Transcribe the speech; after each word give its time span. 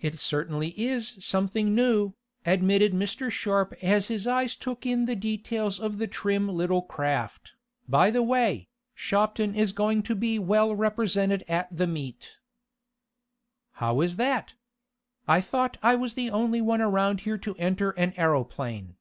"It 0.00 0.18
certainly 0.18 0.68
is 0.70 1.22
something 1.22 1.74
new," 1.74 2.14
admitted 2.46 2.94
Mr. 2.94 3.30
Sharp 3.30 3.74
as 3.82 4.08
his 4.08 4.26
eyes 4.26 4.56
took 4.56 4.86
in 4.86 5.04
the 5.04 5.14
details 5.14 5.78
of 5.78 5.98
the 5.98 6.06
trim 6.06 6.48
little 6.48 6.80
craft. 6.80 7.52
"By 7.86 8.10
the 8.10 8.22
way, 8.22 8.68
Shopton 8.94 9.54
is 9.54 9.72
going 9.72 10.02
to 10.04 10.14
be 10.14 10.38
well 10.38 10.74
represented 10.74 11.44
at 11.46 11.68
the 11.76 11.86
meet." 11.86 12.38
"How 13.72 14.00
is 14.00 14.16
that? 14.16 14.54
I 15.28 15.42
thought 15.42 15.76
I 15.82 15.94
was 15.94 16.14
the 16.14 16.30
only 16.30 16.62
one 16.62 16.80
around 16.80 17.20
here 17.28 17.36
to 17.36 17.54
enter 17.56 17.90
an 17.98 18.14
aeroplane." 18.16 18.96